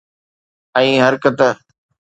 ۽ 0.81 0.87
حرڪت 1.03 1.39